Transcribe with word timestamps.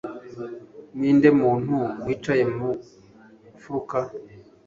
Ninde 0.97 1.29
muntu 1.41 1.75
wicaye 2.05 2.43
mu 2.55 2.69
mfuruka 3.55 3.97